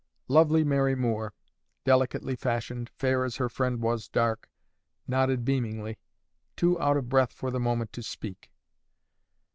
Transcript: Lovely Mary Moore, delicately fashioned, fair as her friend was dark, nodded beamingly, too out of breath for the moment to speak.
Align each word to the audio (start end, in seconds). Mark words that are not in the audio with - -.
Lovely 0.27 0.63
Mary 0.63 0.95
Moore, 0.95 1.31
delicately 1.85 2.35
fashioned, 2.35 2.89
fair 2.89 3.23
as 3.23 3.35
her 3.35 3.49
friend 3.49 3.79
was 3.83 4.07
dark, 4.07 4.49
nodded 5.07 5.45
beamingly, 5.45 5.99
too 6.55 6.81
out 6.81 6.97
of 6.97 7.07
breath 7.07 7.31
for 7.33 7.51
the 7.51 7.59
moment 7.59 7.93
to 7.93 8.01
speak. 8.01 8.49